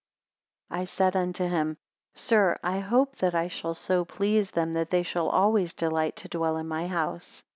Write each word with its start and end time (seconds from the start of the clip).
19 0.71 0.81
I 0.81 0.85
said 0.85 1.15
unto 1.15 1.43
him; 1.47 1.77
Sir, 2.15 2.57
I 2.63 2.79
hope 2.79 3.17
that 3.17 3.35
I 3.35 3.47
shall 3.47 3.75
so 3.75 4.03
please 4.03 4.49
them, 4.49 4.73
that 4.73 4.89
they 4.89 5.03
shall 5.03 5.29
always 5.29 5.73
delight 5.73 6.15
to 6.15 6.27
dwell 6.27 6.57
in 6.57 6.67
my 6.67 6.87
house. 6.87 7.43